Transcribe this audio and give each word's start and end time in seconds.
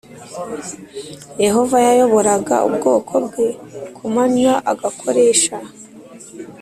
Yehova 1.45 1.77
yayoboraga 1.87 2.55
ubwoko 2.67 3.13
bwe 3.25 3.47
ku 3.95 4.03
manywa 4.13 4.53
agakoresha 4.71 5.55